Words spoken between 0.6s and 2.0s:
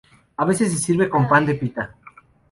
se sirve con pan de pita.